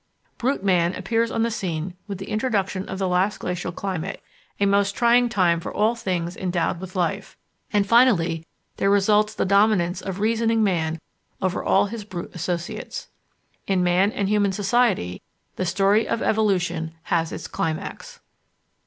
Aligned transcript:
Brute 0.39 0.63
man 0.63 0.95
appears 0.95 1.29
on 1.29 1.43
the 1.43 1.51
scene 1.51 1.93
with 2.07 2.17
the 2.17 2.31
introduction 2.31 2.89
of 2.89 2.97
the 2.97 3.07
last 3.07 3.37
glacial 3.41 3.71
climate, 3.71 4.19
a 4.59 4.65
most 4.65 4.95
trying 4.95 5.29
time 5.29 5.59
for 5.59 5.71
all 5.71 5.93
things 5.93 6.35
endowed 6.35 6.79
with 6.81 6.95
life, 6.95 7.37
and 7.71 7.85
finally 7.85 8.47
there 8.77 8.89
results 8.89 9.35
the 9.35 9.45
dominance 9.45 10.01
of 10.01 10.19
reasoning 10.19 10.63
man 10.63 10.99
over 11.39 11.63
all 11.63 11.85
his 11.85 12.03
brute 12.03 12.33
associates." 12.33 13.09
In 13.67 13.83
man 13.83 14.11
and 14.11 14.27
human 14.27 14.53
society 14.53 15.21
the 15.55 15.67
story 15.67 16.07
of 16.07 16.23
evolution 16.23 16.95
has 17.03 17.31
its 17.31 17.45
climax. 17.47 18.21